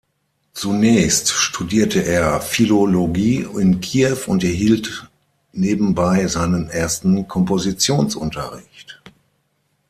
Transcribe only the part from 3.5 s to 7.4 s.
in Kiew und erhielt nebenbei seinen ersten